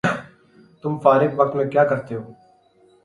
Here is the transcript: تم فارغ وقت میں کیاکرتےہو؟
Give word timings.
تم 0.83 0.93
فارغ 1.03 1.31
وقت 1.39 1.53
میں 1.55 1.65
کیاکرتےہو؟ 1.71 2.31